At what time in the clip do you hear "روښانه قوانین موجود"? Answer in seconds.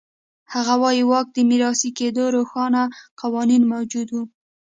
2.35-4.07